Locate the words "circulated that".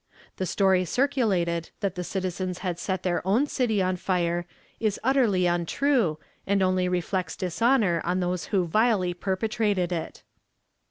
0.83-1.93